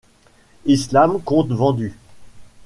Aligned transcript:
Island 0.65 1.19
compte 1.23 1.49
vendus. 1.51 1.93